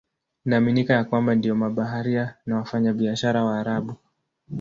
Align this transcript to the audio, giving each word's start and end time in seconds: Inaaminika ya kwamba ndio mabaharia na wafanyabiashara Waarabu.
Inaaminika 0.45 0.93
ya 0.93 1.03
kwamba 1.03 1.35
ndio 1.35 1.55
mabaharia 1.55 2.35
na 2.45 2.55
wafanyabiashara 2.57 3.43
Waarabu. 3.43 3.95